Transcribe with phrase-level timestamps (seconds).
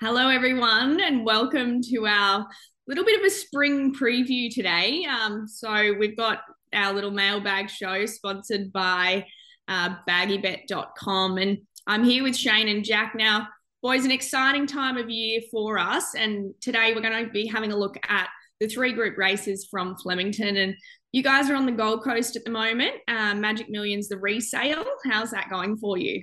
[0.00, 2.46] Hello, everyone, and welcome to our
[2.86, 5.04] little bit of a spring preview today.
[5.04, 9.26] Um, so, we've got our little mailbag show sponsored by
[9.66, 11.58] uh, baggybet.com, and
[11.88, 13.16] I'm here with Shane and Jack.
[13.16, 13.48] Now,
[13.82, 17.72] boys, an exciting time of year for us, and today we're going to be having
[17.72, 18.28] a look at
[18.60, 20.58] the three group races from Flemington.
[20.58, 20.76] And
[21.10, 22.92] you guys are on the Gold Coast at the moment.
[23.08, 24.84] Uh, Magic Millions, the resale.
[25.10, 26.22] How's that going for you?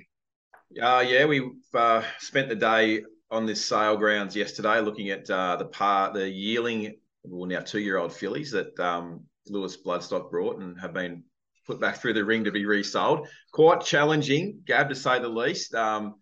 [0.82, 5.56] Uh, yeah, we've uh, spent the day on this sale grounds yesterday looking at uh,
[5.56, 10.60] the par, the yearling, well now two year old fillies that um, Lewis Bloodstock brought
[10.60, 11.24] and have been
[11.66, 13.28] put back through the ring to be resold.
[13.52, 15.74] Quite challenging, Gab, to say the least.
[15.74, 16.14] Um,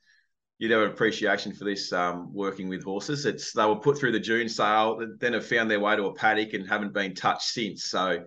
[0.59, 3.27] you'd have an appreciation for this um, working with horses.
[3.27, 6.15] It's they were put through the June sale, then have found their way to a
[6.15, 7.85] paddock and haven't been touched since.
[7.85, 8.25] So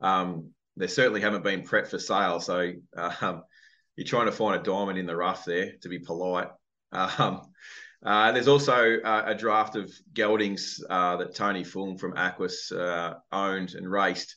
[0.00, 2.38] um, they certainly haven't been prepped for sale.
[2.40, 3.42] So um,
[3.96, 6.48] you're trying to find a diamond in the rough there, to be polite.
[8.04, 13.14] Uh, there's also uh, a draft of geldings uh, that Tony Fung from Aquis uh,
[13.30, 14.36] owned and raced.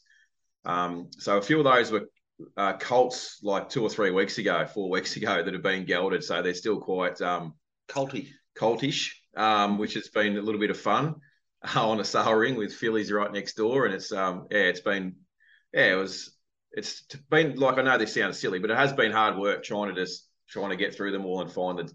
[0.66, 2.10] Um, so a few of those were
[2.58, 6.24] uh, colts like two or three weeks ago, four weeks ago that have been gelded.
[6.24, 7.54] So they're still quite um,
[7.88, 11.16] colty, coltish, um, which has been a little bit of fun
[11.76, 13.86] on a sale ring with fillies right next door.
[13.86, 15.16] And it's um, yeah, it's been
[15.74, 16.36] yeah, it was
[16.74, 19.94] it's been like I know this sounds silly, but it has been hard work trying
[19.94, 21.92] to just trying to get through them all and find the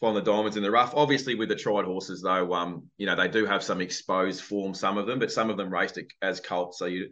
[0.00, 0.94] find the diamonds in the rough.
[0.94, 4.74] Obviously, with the tried horses, though, um, you know they do have some exposed form,
[4.74, 7.10] some of them, but some of them raced as colts, so you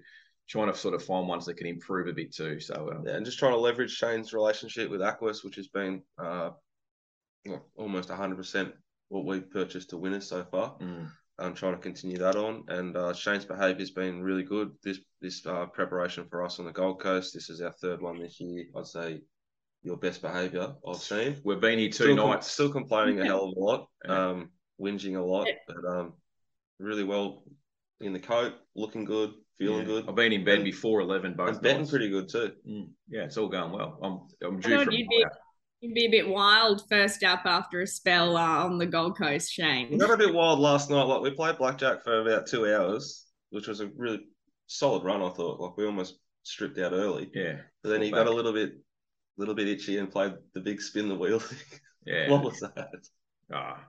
[0.49, 2.59] trying to sort of find ones that can improve a bit too.
[2.59, 6.03] So um, yeah, and just trying to leverage Shane's relationship with Aquis, which has been
[6.19, 6.51] uh,
[7.77, 8.73] almost 100%
[9.11, 10.77] what we've purchased to winners so far.
[10.81, 11.11] Mm.
[11.39, 14.73] I'm trying to continue that on, and uh, Shane's behaviour has been really good.
[14.83, 17.33] This this uh, preparation for us on the Gold Coast.
[17.33, 18.65] This is our third one this year.
[18.77, 19.21] I'd say
[19.83, 21.37] your best behaviour I've seen.
[21.45, 24.51] We've been here two still nights, com- still complaining a hell of a lot, um,
[24.81, 26.15] whinging a lot, but um,
[26.79, 27.45] really well
[28.01, 29.85] in the coat, looking good, feeling yeah.
[29.85, 30.09] good.
[30.09, 31.51] I've been in bed before eleven both.
[31.51, 32.53] And betting pretty good too.
[32.69, 32.89] Mm.
[33.09, 33.99] Yeah, it's all going well.
[34.03, 34.91] I'm I'm due for.
[34.91, 35.25] You'd be,
[35.81, 39.53] you'd be a bit wild first up after a spell uh, on the Gold Coast,
[39.53, 39.89] Shane.
[39.91, 41.05] We got a bit wild last night.
[41.05, 44.21] Like we played blackjack for about two hours, which was a really
[44.67, 45.23] solid run.
[45.23, 45.61] I thought.
[45.61, 47.31] Like we almost stripped out early.
[47.35, 47.57] Yeah.
[47.83, 48.25] But then he back.
[48.25, 48.73] got a little bit,
[49.39, 51.81] little bit itchy and played the big spin the wheel thing.
[52.05, 52.31] Yeah.
[52.31, 52.89] what was that?
[53.53, 53.81] Ah.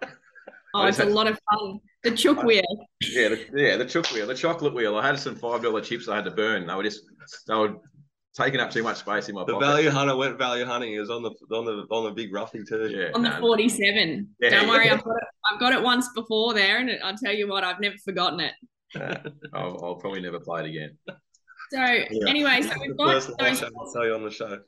[0.73, 1.79] Oh, it's a lot of fun.
[2.03, 2.63] The chook wheel.
[3.01, 4.95] Yeah, the, yeah, the chook wheel, the chocolate wheel.
[4.95, 6.67] I had some five dollar chips I had to burn.
[6.67, 7.01] They were just
[7.47, 7.75] they were
[8.35, 9.65] taking up too much space in my the pocket.
[9.65, 10.93] value hunter went value hunting.
[10.93, 12.89] It was on the on the on the big roughie too.
[12.89, 14.29] Yeah, on the forty seven.
[14.39, 15.23] Yeah, Don't worry, I've got it.
[15.51, 18.53] I've got it once before there, and I'll tell you what, I've never forgotten it.
[18.95, 19.15] Uh,
[19.53, 20.97] I'll, I'll, probably never play it again.
[21.71, 22.27] So yeah.
[22.27, 23.63] anyway, so we've got those.
[23.63, 24.59] I'll tell you on the show.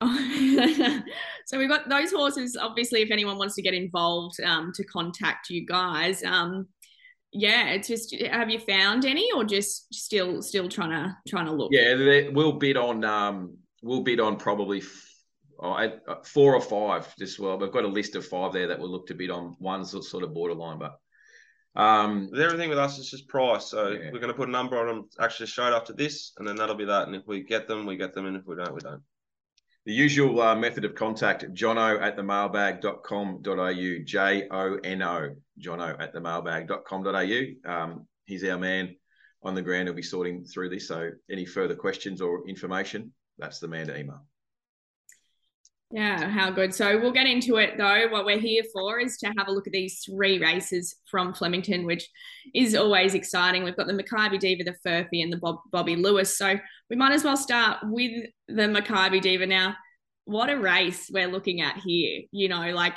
[1.46, 2.56] so we've got those horses.
[2.56, 6.24] Obviously, if anyone wants to get involved, um, to contact you guys.
[6.24, 6.68] Um,
[7.32, 11.52] yeah, it's just have you found any, or just still still trying to trying to
[11.52, 11.70] look?
[11.72, 14.82] Yeah, we'll bid on um, we'll bid on probably
[15.60, 15.88] oh, uh,
[16.24, 17.12] four or five.
[17.18, 19.54] this well, we've got a list of five there that we'll look to bid on.
[19.60, 20.98] One's sort of borderline, but
[21.76, 23.66] um, everything with us is just price.
[23.66, 24.10] So yeah.
[24.12, 26.74] we're going to put a number on them actually straight after this, and then that'll
[26.74, 27.06] be that.
[27.06, 29.02] And if we get them, we get them, and if we don't, we don't.
[29.86, 35.96] The usual uh, method of contact, jono at the mailbag.com.au, J O N O, jono
[35.98, 37.72] at the mailbag.com.au.
[37.72, 38.94] Um, he's our man
[39.42, 39.88] on the ground.
[39.88, 40.86] He'll be sorting through this.
[40.86, 44.26] So, any further questions or information, that's the man to email.
[45.92, 46.72] Yeah, how good.
[46.72, 48.06] So we'll get into it though.
[48.10, 51.84] What we're here for is to have a look at these three races from Flemington,
[51.84, 52.08] which
[52.54, 53.64] is always exciting.
[53.64, 56.38] We've got the Makybe Diva, the Furphy, and the Bob, Bobby Lewis.
[56.38, 56.56] So
[56.88, 59.46] we might as well start with the Makybe Diva.
[59.46, 59.74] Now,
[60.26, 62.22] what a race we're looking at here.
[62.30, 62.94] You know, like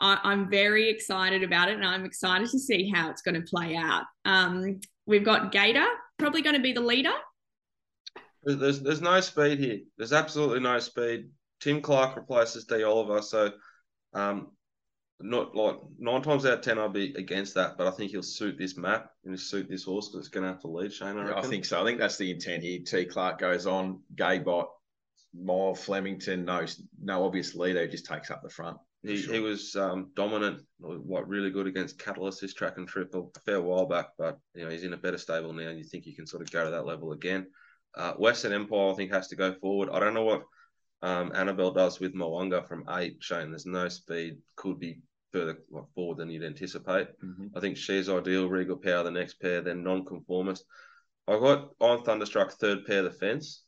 [0.00, 3.48] I, am very excited about it and I'm excited to see how it's going to
[3.48, 4.02] play out.
[4.24, 5.86] Um, we've got Gator,
[6.18, 7.12] probably going to be the leader.
[8.42, 9.78] There's, there's no speed here.
[9.96, 11.28] There's absolutely no speed
[11.62, 13.52] Tim Clark replaces D Oliver, so
[14.14, 14.48] um,
[15.20, 18.22] not like nine times out of ten, I'd be against that, but I think he'll
[18.22, 21.16] suit this map and suit this horse because it's going to have to lead Shane.
[21.16, 21.80] I, yeah, I, think so.
[21.80, 22.80] I think that's the intent here.
[22.84, 24.66] T Clark goes on, Gaybot,
[25.40, 26.66] Mile, Flemington, no,
[27.00, 28.78] no obvious leader, just takes up the front.
[29.04, 29.34] He, sure.
[29.34, 33.60] he was um, dominant, what really good against Catalyst this track and trip a fair
[33.60, 36.16] while back, but you know he's in a better stable now, and you think you
[36.16, 37.46] can sort of go to that level again.
[37.96, 39.90] Uh, Western Empire, I think, has to go forward.
[39.92, 40.42] I don't know what
[41.02, 43.50] um, Annabelle does with Mo'unga from eight, Shane.
[43.50, 45.00] There's no speed, could be
[45.32, 45.58] further
[45.94, 47.08] forward than you'd anticipate.
[47.24, 47.48] Mm-hmm.
[47.56, 48.48] I think she's ideal.
[48.48, 50.64] Regal Power, the next pair, then non-conformist.
[51.28, 53.62] I got I'm Thunderstruck third pair the fence.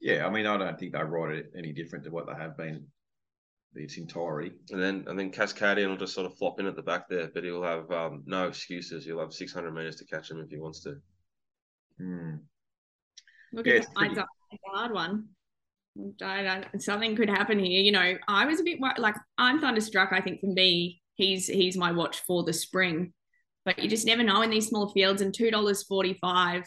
[0.00, 2.56] Yeah, I mean, I don't think they ride it any different to what they have
[2.56, 2.86] been
[3.74, 4.52] its entirety.
[4.70, 7.30] And then and then Cascadian will just sort of flop in at the back there,
[7.32, 9.04] but he'll have um, no excuses.
[9.04, 10.96] He'll have 600 meters to catch him if he wants to.
[11.98, 12.34] Hmm.
[13.52, 13.94] Look Yeah, at it's that.
[13.96, 14.14] pretty-
[14.52, 15.28] It's a hard one.
[16.78, 17.82] Something could happen here.
[17.82, 20.12] You know, I was a bit like I'm thunderstruck.
[20.12, 23.12] I think for me, he's he's my watch for the spring,
[23.64, 25.22] but you just never know in these small fields.
[25.22, 26.64] And two dollars forty five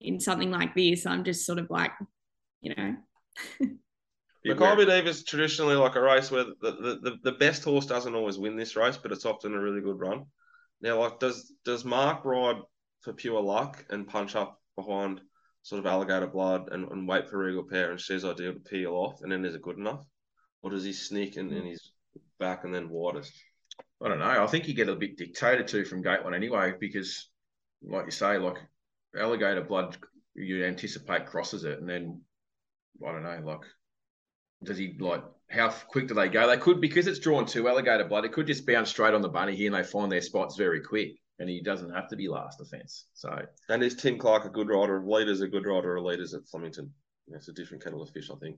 [0.00, 1.92] in something like this, I'm just sort of like,
[2.60, 2.96] you know,
[4.44, 8.36] The Makybe Diva traditionally like a race where the, the, the best horse doesn't always
[8.36, 10.24] win this race, but it's often a really good run.
[10.82, 12.60] Now, like, does does Mark ride
[13.00, 15.22] for pure luck and punch up behind
[15.64, 18.92] sort of alligator blood and, and wait for Regal Power and she's ideal to peel
[18.92, 20.04] off, and then is it good enough,
[20.62, 21.70] or does he sneak in, in mm.
[21.70, 21.90] his
[22.38, 23.32] back and then widest?
[24.04, 24.44] I don't know.
[24.44, 27.30] I think you get a bit dictated to from gate one anyway, because
[27.82, 28.58] like you say, like
[29.18, 29.96] alligator blood,
[30.34, 32.20] you anticipate crosses it, and then
[33.04, 33.64] I don't know, like
[34.62, 36.46] does he like how quick do they go?
[36.46, 38.26] They could because it's drawn to alligator blood.
[38.26, 40.82] It could just bounce straight on the bunny here, and they find their spots very
[40.82, 43.06] quick, and he doesn't have to be last defence.
[43.14, 43.36] So
[43.68, 44.96] And is Tim Clark a good rider?
[44.96, 46.92] of Leaders a good rider, or leaders at Flemington?
[47.28, 48.56] It's a different kettle of fish, I think.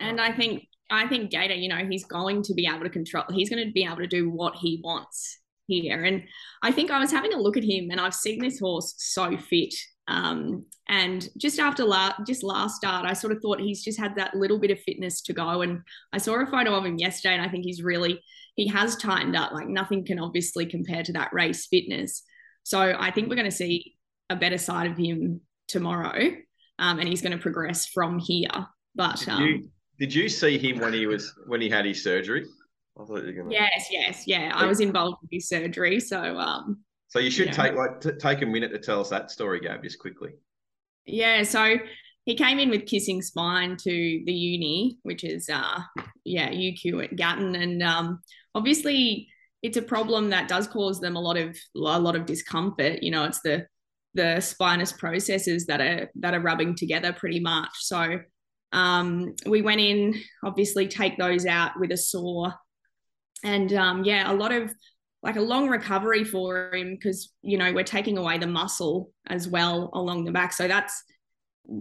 [0.00, 3.24] and I think I think Gator, you know, he's going to be able to control.
[3.32, 6.04] He's going to be able to do what he wants here.
[6.04, 6.24] And
[6.62, 9.36] I think I was having a look at him, and I've seen this horse so
[9.38, 9.74] fit.
[10.08, 14.14] Um, and just after la- just last start, I sort of thought he's just had
[14.16, 15.62] that little bit of fitness to go.
[15.62, 15.80] And
[16.12, 18.20] I saw a photo of him yesterday, and I think he's really
[18.54, 19.52] he has tightened up.
[19.52, 22.22] Like nothing can obviously compare to that race fitness.
[22.62, 23.96] So I think we're going to see
[24.30, 26.30] a better side of him tomorrow,
[26.78, 28.48] um, and he's going to progress from here.
[28.94, 29.68] But did um, you
[29.98, 32.46] did you see him when he was when he had his surgery?
[33.00, 33.54] I thought you were to.
[33.54, 34.52] Yes, yes, yeah.
[34.54, 36.78] I was involved with his surgery, so um,
[37.08, 37.52] So you should Yeah.
[37.52, 40.30] take like t- take a minute to tell us that story, Gab, just quickly.
[41.04, 41.42] yeah.
[41.42, 41.76] So
[42.24, 43.90] he came in with kissing spine to
[44.24, 45.80] the uni, which is uh,
[46.24, 48.20] yeah, UQ at Gatton, and um,
[48.54, 49.28] obviously
[49.62, 53.02] it's a problem that does cause them a lot of a lot of discomfort.
[53.02, 53.66] You know, it's the
[54.14, 57.70] the spinous processes that are that are rubbing together pretty much.
[57.80, 58.20] So
[58.72, 62.52] um, we went in, obviously take those out with a saw,
[63.42, 64.72] and um, yeah, a lot of
[65.22, 69.48] like a long recovery for him because you know we're taking away the muscle as
[69.48, 70.52] well along the back.
[70.52, 71.02] So that's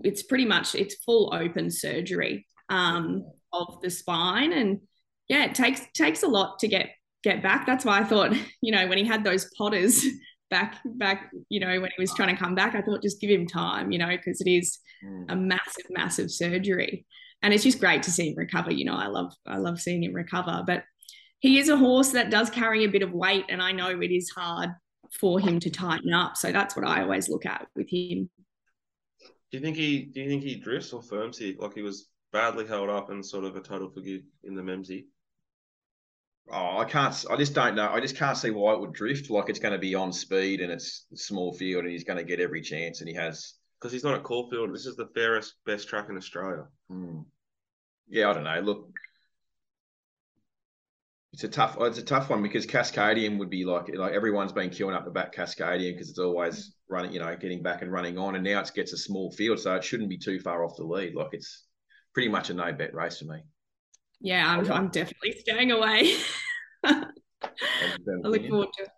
[0.04, 4.80] it's pretty much it's full open surgery um, of the spine, and
[5.28, 6.90] yeah, it takes takes a lot to get
[7.24, 7.66] get back.
[7.66, 10.06] That's why I thought you know when he had those potters
[10.50, 13.30] back back you know when he was trying to come back, I thought just give
[13.30, 15.26] him time, you know, because it is mm.
[15.30, 17.06] a massive massive surgery,
[17.42, 18.72] and it's just great to see him recover.
[18.72, 20.84] You know, I love I love seeing him recover, but
[21.40, 24.12] he is a horse that does carry a bit of weight, and I know it
[24.12, 24.70] is hard
[25.20, 26.38] for him to tighten up.
[26.38, 28.30] So that's what I always look at with him.
[29.52, 30.06] Do you think he?
[30.06, 31.56] Do you think he drifts or firms here?
[31.60, 35.06] Like he was badly held up and sort of a total forgive in the Memsie.
[36.52, 37.26] Oh, I can't.
[37.30, 37.90] I just don't know.
[37.90, 39.30] I just can't see why it would drift.
[39.30, 42.24] Like it's going to be on speed and it's small field, and he's going to
[42.24, 43.54] get every chance, and he has.
[43.80, 44.74] Because he's not at Caulfield.
[44.74, 46.66] This is the fairest, best track in Australia.
[46.90, 47.22] Hmm.
[48.10, 48.60] Yeah, I don't know.
[48.60, 48.90] Look,
[51.34, 51.78] it's a tough.
[51.80, 55.12] It's a tough one because Cascadian would be like like everyone's been queuing up the
[55.12, 58.60] back Cascadian because it's always running, you know, getting back and running on, and now
[58.60, 61.16] it gets a small field, so it shouldn't be too far off the lead.
[61.16, 61.66] Like it's
[62.14, 63.40] pretty much a no bet race for me.
[64.24, 66.16] Yeah, I'm, I'm definitely staying away.
[66.84, 67.06] I
[68.24, 68.90] look forward to it.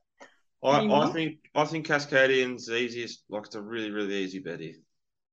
[0.63, 3.23] I, I think I think Cascadian's the easiest.
[3.29, 4.75] Like it's a really really easy bet here.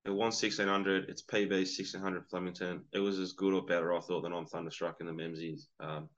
[0.04, 1.08] It won sixteen hundred.
[1.08, 2.84] It's PB sixteen hundred Flemington.
[2.92, 5.66] It was as good or better I thought than I'm Thunderstruck in the Memsies.
[5.78, 6.08] Um,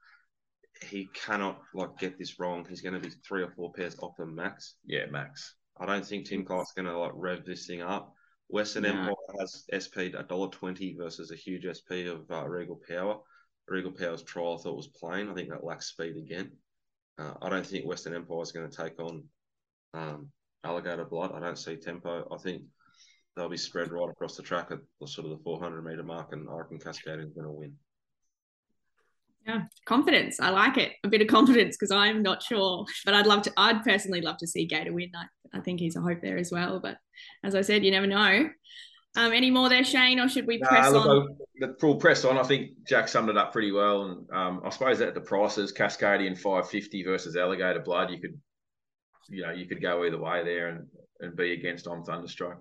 [0.88, 2.64] he cannot like get this wrong.
[2.68, 4.76] He's going to be three or four pairs off the max.
[4.86, 5.56] Yeah, Max.
[5.80, 8.14] I don't think Tim Clark's going to like rev this thing up.
[8.48, 8.90] Western No.
[8.90, 13.18] Empire has SP a dollar twenty versus a huge SP of uh, Regal Power.
[13.68, 15.28] Regal Power's trial I thought was plain.
[15.28, 16.50] I think that lacks speed again.
[17.18, 19.24] Uh, I don't think Western Empire is going to take on
[19.94, 20.28] um,
[20.64, 21.32] Alligator Blood.
[21.34, 22.26] I don't see tempo.
[22.32, 22.62] I think
[23.36, 26.32] they'll be spread right across the track at the sort of the 400 meter mark,
[26.32, 27.74] and I reckon Cascade is going to win.
[29.46, 30.40] Yeah, confidence.
[30.40, 30.92] I like it.
[31.04, 33.52] A bit of confidence because I'm not sure, but I'd love to.
[33.56, 35.12] I'd personally love to see Gator win.
[35.14, 36.80] I, I think he's a hope there as well.
[36.80, 36.96] But
[37.42, 38.48] as I said, you never know.
[39.16, 41.28] Um, any more there, Shane, or should we Nah, press look, on?
[41.40, 42.36] I- the full press on.
[42.36, 45.72] I think Jack summed it up pretty well, and um, I suppose that the prices
[45.72, 48.40] Cascadian five fifty versus Alligator Blood, you could,
[49.28, 50.86] you know, you could go either way there and
[51.20, 52.60] and be against I'm Thunderstruck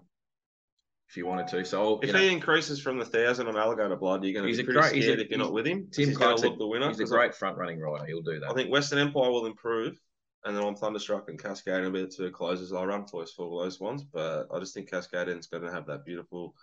[1.10, 1.66] if you wanted to.
[1.66, 4.56] So If you know, he increases from the thousand on Alligator Blood, you're going to
[4.58, 5.88] be pretty great- scared a- if you're not with him.
[5.92, 6.88] Tim he's going to look the winner.
[6.90, 8.06] he's a 'cause I- great front running rider.
[8.06, 8.52] He'll do that.
[8.52, 10.00] I think Western Empire will improve,
[10.46, 13.32] and then I'm Thunderstruck and Cascade will be the two closers I'll run for us
[13.32, 14.04] for all those ones.
[14.04, 16.56] But I just think Cascadian's going to have that beautiful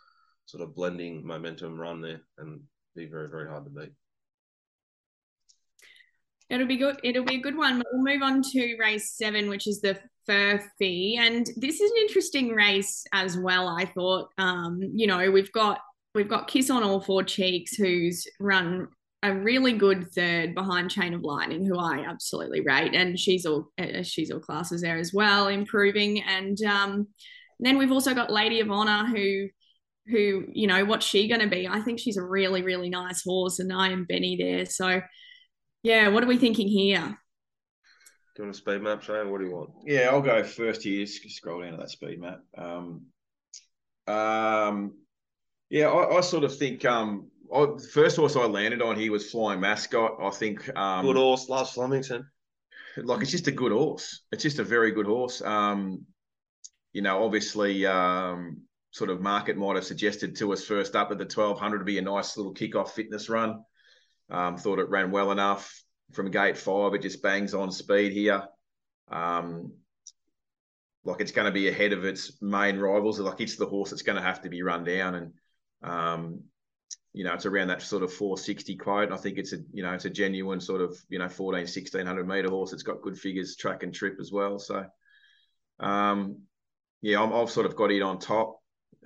[0.46, 2.60] sort of blending momentum run there and
[2.94, 3.92] be very, very hard to beat.
[6.50, 6.98] It'll be good.
[7.04, 7.82] It'll be a good one.
[7.92, 12.50] We'll move on to race seven, which is the Furphy, and this is an interesting
[12.50, 13.68] race as well.
[13.68, 15.80] I thought, um, you know, we've got
[16.14, 18.88] we've got Kiss on all four cheeks, who's run
[19.22, 23.70] a really good third behind Chain of Lightning, who I absolutely rate, and she's all
[23.78, 26.22] uh, she's all classes there as well, improving.
[26.22, 27.08] And um,
[27.58, 29.48] then we've also got Lady of Honor, who
[30.06, 31.68] who you know what's she going to be?
[31.68, 34.66] I think she's a really really nice horse, and I am Benny there.
[34.66, 35.02] So
[35.82, 37.18] yeah, what are we thinking here?
[38.36, 39.30] Do you want a speed map, Shane?
[39.30, 39.70] What do you want?
[39.84, 41.06] Yeah, I'll go first here.
[41.06, 42.40] Scroll down to that speed map.
[42.56, 43.06] Um,
[44.06, 44.94] um,
[45.68, 49.12] yeah, I, I sort of think um, I, the first horse I landed on here
[49.12, 50.18] was Flying Mascot.
[50.22, 52.28] I think um, good horse, Lars Flemington.
[52.96, 54.22] Like it's just a good horse.
[54.32, 55.42] It's just a very good horse.
[55.42, 56.06] Um,
[56.92, 61.18] you know, obviously, um, sort of market might have suggested to us first up at
[61.18, 63.62] the twelve hundred to be a nice little kick-off fitness run.
[64.28, 66.94] Um, thought it ran well enough from gate five.
[66.94, 68.42] It just bangs on speed here.
[69.10, 69.72] Um,
[71.04, 73.18] like it's going to be ahead of its main rivals.
[73.18, 75.32] Like it's the horse that's going to have to be run down, and
[75.82, 76.42] um,
[77.12, 79.12] you know, it's around that sort of 460 quote.
[79.12, 82.26] I think it's a, you know, it's a genuine sort of, you know, 14, 1600
[82.26, 82.72] meter horse.
[82.72, 84.58] It's got good figures, track and trip as well.
[84.58, 84.84] So,
[85.80, 86.42] um,
[87.02, 88.58] yeah, i have sort of got it on top.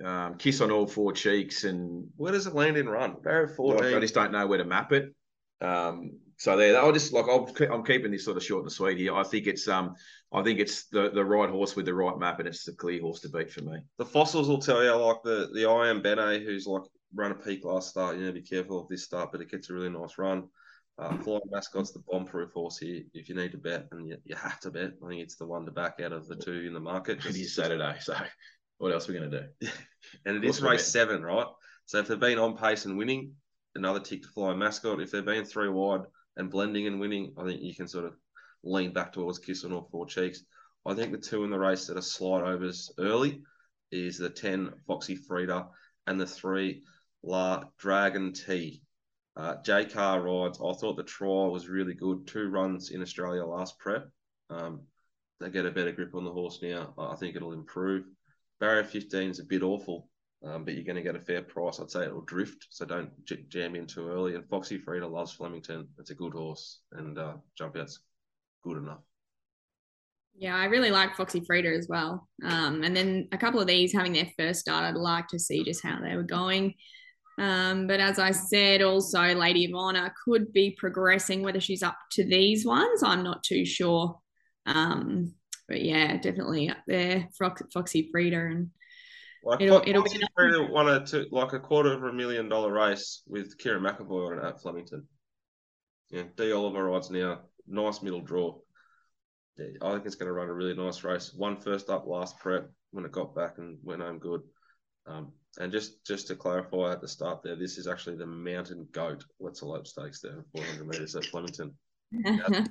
[0.03, 3.15] Um, kiss on all four cheeks, and where does it land in run?
[3.23, 3.81] Very 14.
[3.81, 5.15] Like, I just don't know where to map it.
[5.61, 8.97] Um, so there, I'll just like I'll, I'm keeping this sort of short and sweet
[8.97, 9.15] here.
[9.15, 9.95] I think it's um,
[10.33, 13.01] I think it's the the right horse with the right map, and it's the clear
[13.01, 13.77] horse to beat for me.
[13.97, 16.81] The fossils will tell you like the the I am Bene, who's like
[17.15, 18.17] run a peak last start.
[18.17, 20.49] You know, be careful of this start, but it gets a really nice run.
[20.97, 23.03] Uh, Flying Mascot's the bomb-proof horse here.
[23.13, 25.45] If you need to bet, and you, you have to bet, I think it's the
[25.45, 27.25] one to back out of the two in the market.
[27.25, 28.15] It is Saturday, so
[28.77, 29.67] what else are we going to do?
[30.25, 31.47] and it is race seven, right?
[31.85, 33.33] So if they've been on pace and winning,
[33.75, 35.01] another tick to Flying Mascot.
[35.01, 36.01] If they've been three wide
[36.37, 38.15] and blending and winning, I think you can sort of
[38.63, 40.43] lean back towards Kiss on all four cheeks.
[40.85, 43.41] I think the two in the race that are slide overs early
[43.91, 45.67] is the 10 Foxy Frida
[46.07, 46.83] and the three
[47.25, 48.81] La Dragon T.
[49.35, 50.59] Uh, J Kah rides.
[50.63, 52.27] I thought the trial was really good.
[52.27, 54.07] Two runs in Australia last prep.
[54.49, 54.81] Um,
[55.39, 56.93] they get a better grip on the horse now.
[56.97, 58.05] I think it'll improve.
[58.59, 60.07] Barrier 15 is a bit awful,
[60.45, 61.79] um, but you're going to get a fair price.
[61.79, 64.35] I'd say it'll drift, so don't j- jam in too early.
[64.35, 65.87] And Foxy Frida loves Flemington.
[65.97, 67.99] It's a good horse, and uh, jump out's
[68.63, 69.01] good enough.
[70.37, 72.29] Yeah, I really like Foxy Frida as well.
[72.43, 75.63] Um, and then a couple of these having their first start, I'd like to see
[75.63, 76.75] just how they were going.
[77.37, 81.43] Um, but as I said, also Lady of Honor could be progressing.
[81.43, 84.19] Whether she's up to these ones, I'm not too sure.
[84.65, 85.33] Um,
[85.67, 87.27] but yeah, definitely up there,
[87.73, 88.69] Foxy Frida, and
[89.43, 92.47] like it'll, it'll Foxy be Frida won a two, like a quarter of a million
[92.47, 95.07] dollar race with Kerrin McEvoy on it at Flemington.
[96.09, 98.57] Yeah, D Oliver rides now, nice middle draw.
[99.57, 101.33] Yeah, I think it's going to run a really nice race.
[101.35, 104.41] One first up last prep when it got back and went home good.
[105.07, 108.87] Um, and just just to clarify at the start there, this is actually the Mountain
[108.91, 111.73] Goat Elope Stakes there, 400 metres at Flemington.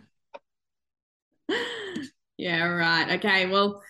[2.37, 3.19] yeah, right.
[3.19, 3.83] Okay, well,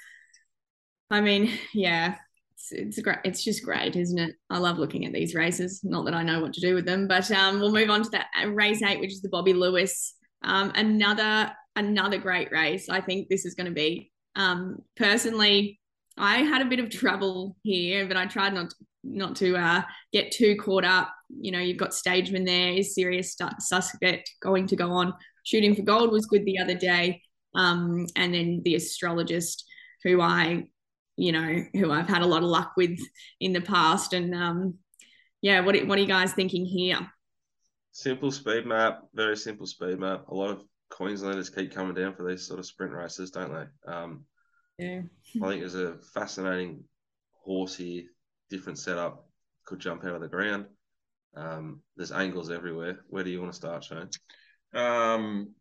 [1.10, 2.16] I mean, yeah,
[2.54, 3.18] it's, it's great.
[3.24, 4.36] It's just great, isn't it?
[4.50, 5.80] I love looking at these races.
[5.82, 8.10] Not that I know what to do with them, but um, we'll move on to
[8.10, 10.14] that uh, race eight, which is the Bobby Lewis.
[10.42, 12.88] Um, another another great race.
[12.88, 14.12] I think this is going to be.
[14.36, 15.80] Um, personally,
[16.16, 19.82] I had a bit of trouble here, but I tried not to, not to uh,
[20.12, 21.12] get too caught up.
[21.28, 22.72] You know, you've got Stageman there.
[22.72, 25.14] Is serious suspect going to go on?
[25.44, 27.22] Shooting for gold was good the other day,
[27.54, 29.64] um, and then the astrologist,
[30.02, 30.64] who I,
[31.16, 32.98] you know, who I've had a lot of luck with
[33.40, 34.78] in the past, and um,
[35.42, 36.98] yeah, what what are you guys thinking here?
[37.92, 40.28] Simple speed map, very simple speed map.
[40.28, 43.92] A lot of Queenslanders keep coming down for these sort of sprint races, don't they?
[43.92, 44.24] Um,
[44.78, 45.02] yeah.
[45.42, 46.84] I think there's a fascinating
[47.32, 48.04] horse here,
[48.50, 49.26] different setup,
[49.64, 50.66] could jump out of the ground.
[51.36, 53.00] Um, there's angles everywhere.
[53.08, 54.10] Where do you want to start, Shane?
[54.74, 55.54] Um,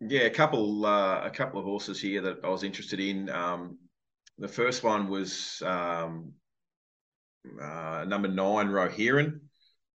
[0.00, 3.28] yeah, a couple, uh, a couple of horses here that I was interested in.
[3.28, 3.78] Um,
[4.38, 6.32] the first one was um,
[7.60, 9.40] uh, number nine, Rohiran.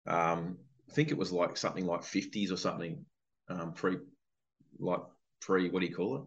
[0.06, 0.58] Um,
[0.90, 3.04] I think it was like something like 50s or something,
[3.49, 3.96] um, pre,
[4.78, 5.00] like
[5.40, 6.22] pre, what do you call it?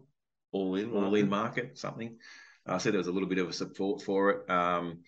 [0.52, 2.16] All in all in market something.
[2.66, 4.50] I said there was a little bit of a support for it.
[4.50, 5.00] Um,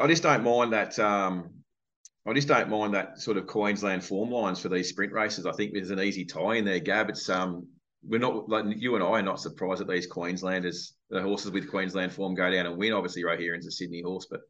[0.00, 0.98] I just don't mind that.
[0.98, 1.50] Um,
[2.26, 5.46] I just don't mind that sort of Queensland form lines for these sprint races.
[5.46, 7.10] I think there's an easy tie in there, Gab.
[7.10, 7.68] It's um,
[8.02, 11.70] we're not like you and I are not surprised that these Queenslanders, the horses with
[11.70, 12.92] Queensland form, go down and win.
[12.92, 14.40] Obviously, right here is a Sydney horse, but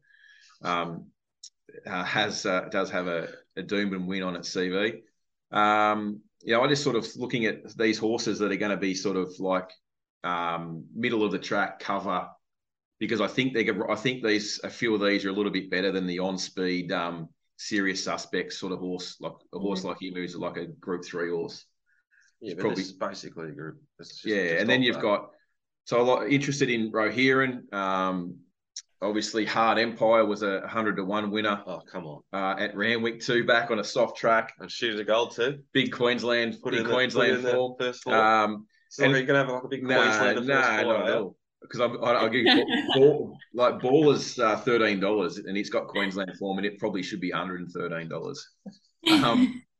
[0.61, 1.07] um,
[1.85, 5.01] uh, has uh, does have a, a and win on its CV.
[5.51, 8.77] Um, you know, I just sort of looking at these horses that are going to
[8.77, 9.69] be sort of like
[10.25, 12.27] um, middle of the track cover
[12.99, 15.69] because I think they I think these a few of these are a little bit
[15.69, 19.85] better than the on speed um, serious suspects sort of horse like a horse Mm.
[19.85, 21.65] like he moves like a group three horse.
[22.41, 23.77] Yeah, but probably- basically a group.
[23.99, 25.01] It's just- yeah, just and then you've that.
[25.01, 25.29] got
[25.85, 27.71] so a lot interested in Rohiran.
[27.73, 28.37] Um,
[29.01, 32.21] obviously, Hard Empire was a hundred to one winner Oh come on!
[32.33, 34.53] uh, at Randwick two back on a soft track.
[34.59, 35.59] And shoot a goal too.
[35.73, 38.07] Big Queensland, Put big in the- Queensland in the first.
[38.07, 38.65] Um,
[38.95, 41.35] so and- you're gonna have like a big nah, nah, not at all.
[41.61, 45.87] Because I'm, I- I'll give you ball, like baller's uh, thirteen dollars, and it's got
[45.87, 48.47] Queensland form, and it probably should be hundred and thirteen dollars.
[49.11, 49.61] Um,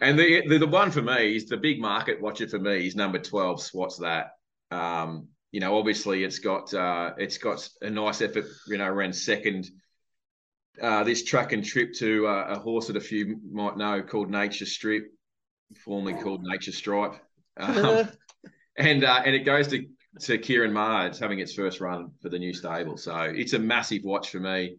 [0.00, 2.96] And the, the the one for me is the big market watcher for me is
[2.96, 3.60] number twelve.
[3.60, 4.30] Swats that.
[4.70, 8.46] Um, you know, obviously it's got uh, it's got a nice effort.
[8.68, 9.68] You know, ran second.
[10.80, 14.30] Uh, this track and trip to uh, a horse that a few might know called
[14.30, 15.04] Nature Strip,
[15.84, 17.14] formerly called Nature Stripe,
[17.58, 18.08] um,
[18.78, 19.86] and uh, and it goes to
[20.20, 21.06] to Kerrin.
[21.08, 24.40] It's having its first run for the new stable, so it's a massive watch for
[24.40, 24.76] me.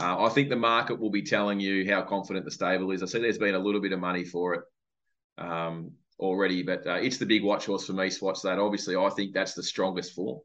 [0.00, 3.02] Uh, I think the market will be telling you how confident the stable is.
[3.02, 4.60] I see there's been a little bit of money for it
[5.38, 8.08] um, already, but uh, it's the big watch horse for me.
[8.08, 8.58] Swats that.
[8.58, 10.40] Obviously, I think that's the strongest form.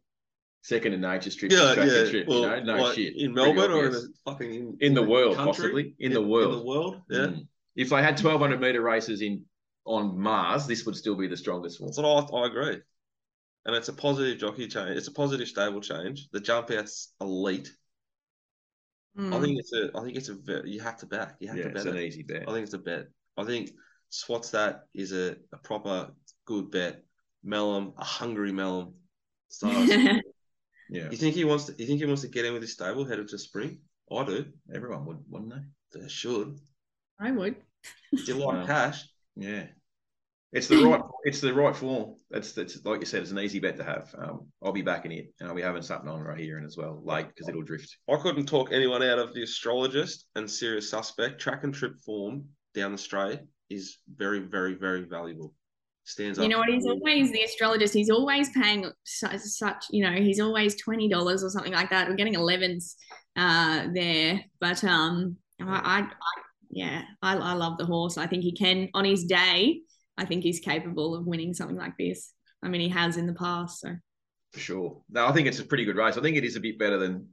[0.64, 1.52] Second in nature strip.
[1.52, 2.10] Yeah, yeah.
[2.10, 3.16] trip, well, you know, no like, shit.
[3.16, 5.54] In Melbourne or in the fucking in, In the world, country?
[5.54, 5.96] possibly.
[6.00, 6.54] In the world.
[6.54, 7.20] In the world, yeah.
[7.20, 7.48] Mm.
[7.78, 9.46] If they had 1200 meter races in
[9.88, 11.88] on Mars, this would still be the strongest one.
[11.88, 12.82] That's what I, I agree.
[13.66, 14.98] And it's a positive jockey change.
[14.98, 16.30] It's a positive stable change.
[16.32, 17.70] The jump out's elite.
[19.18, 19.42] I Mm.
[19.42, 19.90] think it's a.
[19.98, 20.38] I think it's a.
[20.66, 21.36] You have to back.
[21.40, 22.06] You have Yeah, to it's bet an it.
[22.06, 22.44] easy bet.
[22.48, 23.08] I think it's a bet.
[23.36, 23.72] I think
[24.10, 26.12] Swats that is a, a proper
[26.46, 27.04] good bet.
[27.46, 28.94] Mellum, a hungry Mellum.
[29.50, 29.68] So
[30.90, 31.76] Yeah, you think he wants to?
[31.78, 33.80] You think he wants to get in with his stable headed to spring?
[34.12, 34.46] I do.
[34.74, 36.00] everyone would, wouldn't they?
[36.00, 36.60] They should.
[37.20, 37.56] I would.
[38.12, 38.66] You like Wow.
[38.66, 39.04] cash?
[39.38, 39.66] Yeah,
[40.52, 41.02] it's the right.
[41.24, 42.16] It's the right form.
[42.32, 43.22] That's that's like you said.
[43.22, 44.14] It's an easy bet to have.
[44.18, 46.78] Um, I'll be backing it, and I'll be having something on right here and as
[46.78, 47.98] well, late because it'll drift.
[48.10, 51.40] I couldn't talk anyone out of the astrologist and serious suspect.
[51.40, 55.54] Track and trip form down the straight is very, very, very valuable.
[56.06, 56.44] Stands up.
[56.44, 56.70] You know what?
[56.70, 57.94] He's always the astrologist.
[57.94, 62.08] He's always paying such, such you know, he's always twenty dollars or something like that.
[62.08, 62.96] We're getting elevens
[63.36, 68.18] uh, there, but um, I, I, I yeah, I, I love the horse.
[68.18, 69.82] I think he can on his day.
[70.18, 72.34] I think he's capable of winning something like this.
[72.64, 73.82] I mean, he has in the past.
[73.82, 73.90] So
[74.54, 75.02] for sure.
[75.10, 76.18] No, I think it's a pretty good race.
[76.18, 77.28] I think it is a bit better than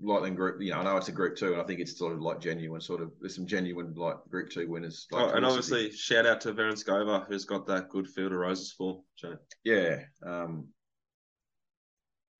[0.00, 0.60] like than group.
[0.60, 2.40] You know, I know it's a group two, and I think it's sort of like
[2.40, 2.80] genuine.
[2.80, 5.06] Sort of there's some genuine like group two winners.
[5.12, 5.74] Like Oh, and Felicity.
[5.74, 9.00] obviously, shout out to Varen Skova, who's got that good field of roses for.
[9.16, 9.38] Shane.
[9.64, 9.98] yeah.
[10.24, 10.68] Um,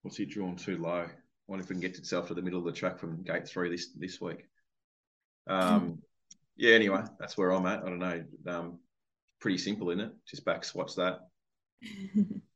[0.03, 1.05] what's he drawn too low?
[1.05, 1.11] I
[1.47, 3.71] wonder if we can get itself to the middle of the track from gate three
[3.71, 4.45] this this week.
[5.49, 5.99] Um,
[6.59, 6.75] yeah.
[6.75, 7.83] Anyway, that's where I'm at.
[7.83, 8.25] I don't know.
[8.47, 8.79] Um,
[9.40, 10.12] pretty simple, isn't it?
[10.29, 11.21] Just back Swats That.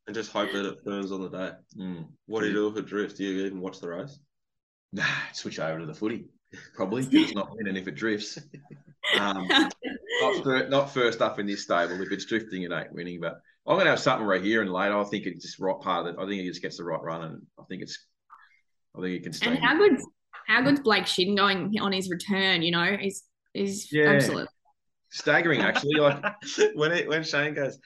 [0.04, 1.50] And just hope that it firms on the day.
[1.78, 2.06] Mm.
[2.26, 3.14] What do you do if it drifts?
[3.14, 4.18] Do you even watch the race?
[4.92, 6.24] Nah, switch over to the footy.
[6.74, 8.36] Probably it's not winning if it drifts.
[9.16, 12.00] Um, not, fir- not first up in this stable.
[12.02, 13.20] If it's drifting, it ain't winning.
[13.20, 14.98] But I'm going to have something right here and later.
[14.98, 16.20] I think it's just right part of it.
[16.20, 18.06] I think it just gets the right run, and I think it's.
[18.96, 19.50] I think it can stay.
[19.50, 20.00] and how good,
[20.48, 22.62] how good's Blake Shinn going on his return?
[22.62, 23.22] You know, is
[23.54, 24.10] is Yeah.
[24.12, 24.48] absolute.
[25.10, 25.96] Staggering, actually.
[26.00, 26.22] Like,
[26.74, 27.78] when it when Shane goes,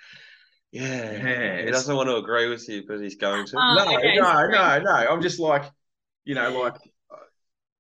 [0.71, 3.57] yeah, Yeah, he doesn't want to agree with you, but he's going to.
[3.57, 4.53] Oh, no, okay, no, sorry.
[4.53, 4.91] no, no.
[4.93, 5.65] I'm just like,
[6.25, 6.75] you know, like.
[7.11, 7.17] uh,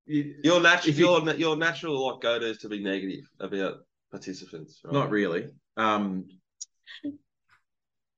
[0.06, 3.24] you- Your natural, If you- your your natural like go to is to be negative
[3.40, 3.74] about
[4.10, 4.80] participants.
[4.84, 4.92] Right?
[4.94, 5.46] Not really.
[5.76, 6.24] Um,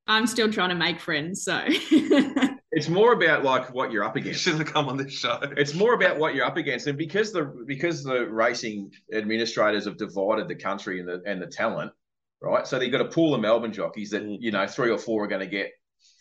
[0.06, 1.62] I'm still trying to make friends, so
[2.78, 4.40] it's more about like what you're up You against.
[4.42, 5.38] should have come on this show.
[5.56, 9.96] It's more about what you're up against, and because the because the racing administrators have
[9.96, 11.92] divided the country and the and the talent,
[12.40, 12.66] right?
[12.66, 14.38] So they've got a pool of Melbourne jockeys that Mm.
[14.40, 15.70] you know three or four are going to get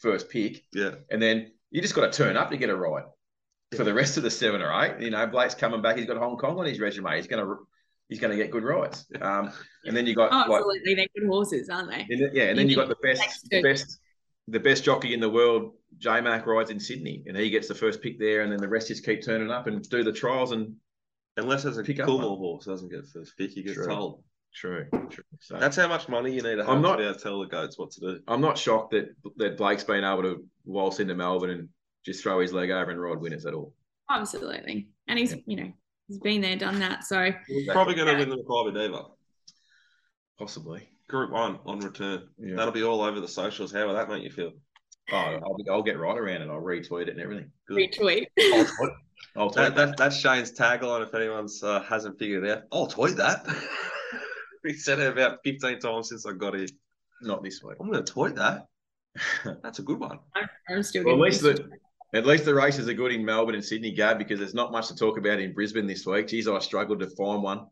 [0.02, 3.06] first pick, yeah, and then you just got to turn up to get a ride.
[3.76, 5.98] For the rest of the seven or eight, you know, Blake's coming back.
[5.98, 7.18] He's got Hong Kong on his resume.
[7.18, 7.56] He's going to
[8.08, 9.06] he's going to get good rides.
[9.22, 9.52] Um,
[9.86, 12.06] and then you got oh, like they're good horses, aren't they?
[12.10, 14.00] and yeah, and then you got the best, the best,
[14.48, 15.74] the best jockey in the world.
[15.98, 18.68] J Mac rides in Sydney, and he gets the first pick there, and then the
[18.68, 20.52] rest just keep turning up and do the trials.
[20.52, 20.76] And
[21.38, 22.38] unless there's a Pick up Coolmore one.
[22.40, 23.88] horse doesn't get first pick, he gets True.
[23.88, 24.24] told.
[24.54, 25.24] true, true.
[25.40, 27.20] So That's how much money you need to have I'm not- to be able to
[27.24, 28.20] tell the goats what to do.
[28.28, 31.70] I'm not shocked that that Blake's been able to waltz into Melbourne and
[32.06, 33.74] just throw his leg over and ride winners at all.
[34.10, 35.72] Absolutely, and he's you know
[36.08, 37.04] he's been there, done that.
[37.06, 39.04] So He's probably going to win the Makybe Diva.
[40.38, 40.90] Possibly.
[41.10, 42.28] Group one on return.
[42.38, 42.56] Yeah.
[42.56, 43.72] That'll be all over the socials.
[43.72, 44.52] How will that make you feel?
[45.12, 46.50] Oh, I'll, I'll get right around it.
[46.50, 47.50] I'll retweet it and everything.
[47.68, 47.78] Good.
[47.78, 48.26] retweet.
[48.38, 48.92] I'll tweet,
[49.38, 51.04] I'll tweet That, that, that's Shane's tagline.
[51.08, 53.48] If anyone's uh, hasn't figured it out, I'll tweet that.
[54.66, 56.68] we said it about fifteen times since I got here.
[57.22, 57.78] not this week.
[57.80, 58.66] I'm going to tweet that.
[59.64, 60.20] That's a good one.
[60.70, 61.70] I'm still Well, at least the
[62.14, 64.88] at least the races are good in Melbourne and Sydney, Gab, because there's not much
[64.90, 66.28] to talk about in Brisbane this week.
[66.28, 67.68] Geez, I struggled to find one.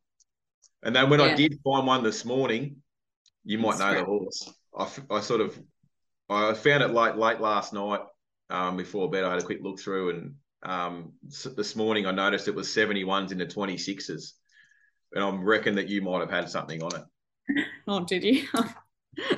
[0.84, 2.78] And then when I did find one this morning,
[3.46, 4.54] you might know the horse.
[4.78, 5.58] I, I sort of
[6.30, 8.02] I found it late late last night
[8.50, 9.24] um, before bed.
[9.24, 12.68] I had a quick look through, and um, s- this morning I noticed it was
[12.68, 14.32] 71s into 26s,
[15.14, 17.04] and I'm reckon that you might have had something on it.
[17.88, 18.48] Oh, did you?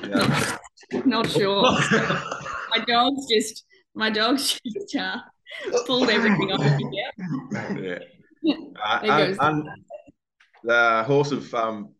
[0.02, 0.56] Yeah.
[0.92, 1.62] not, not sure.
[2.70, 5.18] my dog's just my dog's just uh,
[5.86, 6.80] pulled everything off.
[6.90, 7.98] Yeah.
[8.42, 8.54] yeah.
[8.82, 9.84] Uh, There un- un-
[10.64, 11.90] the horse of um,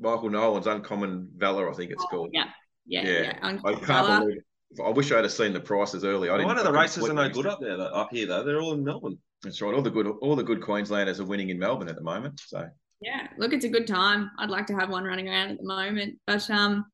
[0.00, 2.30] Michael Nolan's Uncommon Valor, I think it's called.
[2.32, 2.44] Yeah,
[2.86, 3.22] yeah, Yeah.
[3.22, 3.38] yeah.
[3.42, 4.20] I Uncle can't Fella.
[4.20, 4.44] believe it.
[4.84, 6.28] I wish I had seen the prices early.
[6.28, 6.48] I didn't.
[6.48, 8.44] Why do the races are no good up there, though, up here, though?
[8.44, 9.18] They're all in Melbourne.
[9.42, 9.74] That's right.
[9.74, 12.40] All the good, all the good Queenslanders are winning in Melbourne at the moment.
[12.46, 12.68] So
[13.00, 14.30] Yeah, look, it's a good time.
[14.38, 16.84] I'd like to have one running around at the moment, but um,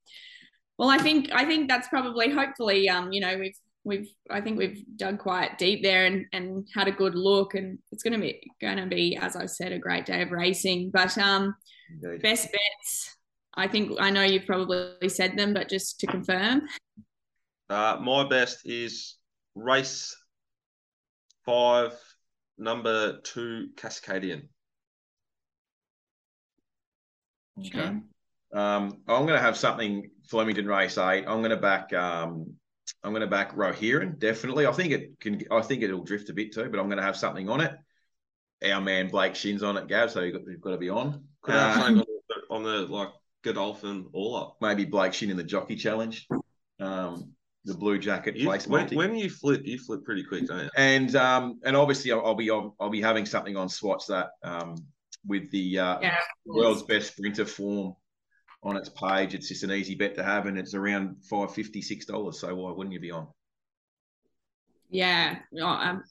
[0.78, 4.56] well, I think I think that's probably hopefully um, you know, we've we've I think
[4.58, 8.20] we've dug quite deep there and and had a good look, and it's going to
[8.20, 10.90] be going to be as I said a great day of racing.
[10.92, 11.54] But um,
[11.90, 12.22] indeed.
[12.22, 13.16] best bets.
[13.54, 16.62] I think I know you've probably said them, but just to confirm,
[17.70, 19.16] Uh, my best is
[19.54, 20.14] race
[21.44, 21.92] five,
[22.58, 24.48] number two, Cascadian.
[27.58, 27.96] Okay.
[28.52, 31.24] Um, I'm going to have something Flemington race eight.
[31.26, 31.92] I'm going to back.
[31.92, 32.54] Um,
[33.02, 34.66] I'm going to back Rohiran definitely.
[34.66, 35.40] I think it can.
[35.50, 37.72] I think it'll drift a bit too, but I'm going to have something on it.
[38.64, 40.10] Our man Blake Shinn's on it, Gav.
[40.10, 41.24] So you've got, you've got to be on.
[41.42, 43.08] Could I have something on the, on the like
[43.42, 44.56] Godolphin all up?
[44.60, 46.26] maybe Blake Shin in the Jockey Challenge,
[46.80, 47.32] um,
[47.64, 50.70] the Blue Jacket You, place when, when you flip, you flip pretty quick, don't you?
[50.76, 54.30] and um, and obviously I'll, I'll be I'll, I'll be having something on Swats That
[54.42, 54.76] um,
[55.26, 57.94] with the uh, yeah, world's best sprinter form
[58.62, 59.34] on its page.
[59.34, 62.40] It's just an easy bet to have, and it's around five fifty six dollars.
[62.40, 63.28] So why wouldn't you be on?
[64.90, 66.04] Yeah, um,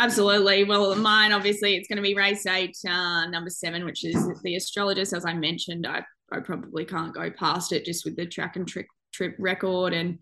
[0.00, 0.64] absolutely.
[0.64, 4.56] Well, mine obviously it's going to be race eight, uh, number seven, which is the
[4.56, 5.12] astrologist.
[5.12, 8.66] As I mentioned, I, I probably can't go past it just with the track and
[8.66, 10.18] trip, trip record, and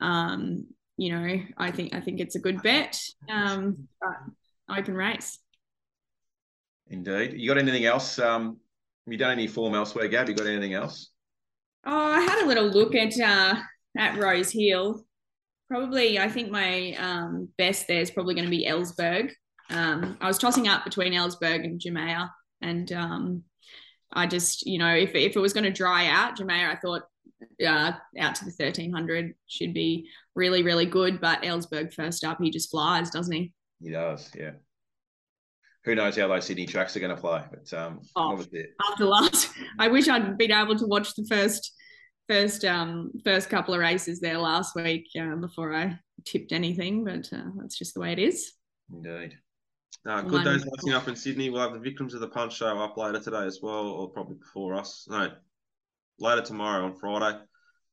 [0.00, 0.66] um,
[0.96, 3.00] you know, I think I think it's a good bet.
[3.28, 3.88] Um,
[4.68, 5.38] open race.
[6.88, 7.34] Indeed.
[7.34, 8.18] You got anything else?
[8.18, 8.58] Um,
[9.06, 10.28] you done any form elsewhere, Gab?
[10.28, 11.10] You got anything else?
[11.84, 13.56] Oh, I had a little look at uh,
[13.96, 15.04] at Rose Hill.
[15.72, 19.30] Probably, I think my um, best there is probably going to be Ellsberg.
[19.70, 22.28] Um, I was tossing up between Ellsberg and Jamea,
[22.60, 23.44] and um,
[24.12, 27.04] I just, you know, if if it was going to dry out, Jamea, I thought
[27.66, 31.22] uh, out to the thirteen hundred should be really, really good.
[31.22, 33.50] But Ellsberg first up, he just flies, doesn't he?
[33.80, 34.50] He does, yeah.
[35.86, 37.44] Who knows how those Sydney tracks are going to play?
[37.50, 38.38] But um, Oh.
[38.90, 41.72] After last, I wish I'd been able to watch the first
[42.32, 47.28] first um first couple of races there last week uh, before I tipped anything, but
[47.32, 48.54] uh, that's just the way it is.
[48.90, 49.36] indeed.
[50.06, 51.50] Uh, good days racing up in Sydney.
[51.50, 54.36] We'll have the Victims of the Punch show up later today as well, or probably
[54.36, 55.06] before us.
[55.08, 55.30] No,
[56.18, 57.38] later tomorrow on Friday.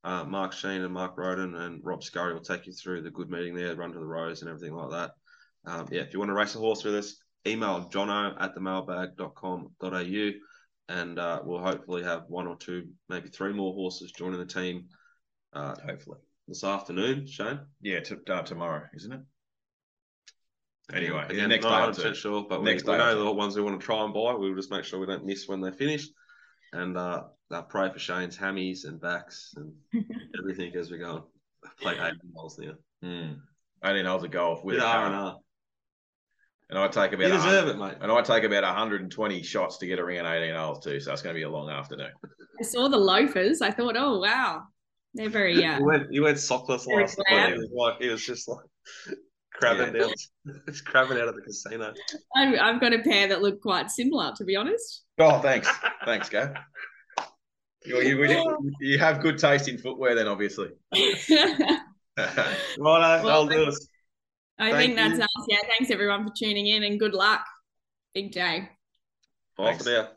[0.03, 3.29] Uh, Mark Sheen and Mark Roden and Rob Scurry will take you through the good
[3.29, 5.11] meeting there, run to the rose and everything like that.
[5.65, 10.31] Um, yeah, if you want to race a horse with us, email jono at themailbag.com.au
[10.89, 14.85] and uh, we'll hopefully have one or two, maybe three more horses joining the team
[15.53, 17.59] uh, Hopefully, this afternoon, Shane.
[17.81, 18.01] yeah.
[18.01, 19.21] To, uh, tomorrow, isn't it?
[20.91, 23.05] Anyway, the Again, next not day or 100% sure, but Next we, we day or
[23.05, 23.23] know two.
[23.25, 24.33] the ones we want to try and buy.
[24.33, 26.07] We'll just make sure we don't miss when they finish.
[26.73, 29.73] And uh, uh, pray for Shane's hammies and backs and
[30.39, 31.27] everything as we go
[31.63, 32.73] and play eight miles now.
[33.03, 33.37] Mm.
[33.85, 35.05] Eighteen holes of golf with With a R car.
[35.05, 35.37] and R.
[36.69, 37.95] and I take about You deserve it, mate.
[38.01, 40.99] and I take about 120 shots to get around 18 holes too.
[40.99, 42.11] So it's going to be a long afternoon.
[42.59, 43.61] I saw the loafers.
[43.61, 44.63] I thought, oh wow,
[45.13, 47.53] they're very uh, You went, you went sockless Very last night.
[47.53, 48.65] It was like he was just like
[49.53, 50.11] crabbing down,
[50.67, 51.93] just crabbing out of the casino.
[52.35, 55.03] I, I've got a pair that look quite similar, to be honest.
[55.17, 55.69] Oh, thanks,
[56.05, 56.55] thanks, Gav.
[57.85, 60.69] You, you, you have good taste in footwear, then obviously.
[60.93, 61.85] I
[62.17, 63.75] Right, Well, I'll do it.
[64.65, 65.23] Think Thank that's you.
[65.23, 65.45] us.
[65.47, 67.45] Yeah, thanks everyone for tuning in and good luck.
[68.13, 68.69] Big day.
[69.57, 69.83] Bye Thanks.
[69.83, 70.09] for now.